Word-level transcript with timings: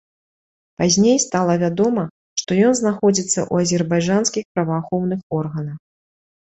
Пазней 0.81 1.19
стала 1.25 1.57
вядома, 1.65 2.07
што 2.43 2.51
ён 2.71 2.81
знаходзіцца 2.81 3.39
ў 3.53 3.69
азербайджанскіх 3.69 4.43
праваахоўных 4.57 5.21
органах. 5.45 5.77